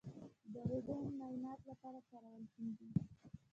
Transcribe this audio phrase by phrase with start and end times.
[0.53, 2.89] د روټین معایناتو لپاره کارول کیږي.